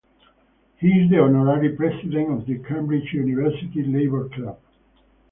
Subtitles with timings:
[0.79, 4.57] He is the honorary President of the Cambridge Universities Labour Club.